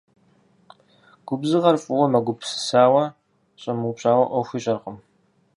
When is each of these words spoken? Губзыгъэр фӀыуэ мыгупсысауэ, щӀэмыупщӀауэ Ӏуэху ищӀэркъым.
Губзыгъэр 1.27 1.77
фӀыуэ 1.83 2.05
мыгупсысауэ, 2.11 3.03
щӀэмыупщӀауэ 3.61 4.23
Ӏуэху 4.29 4.55
ищӀэркъым. 4.57 4.97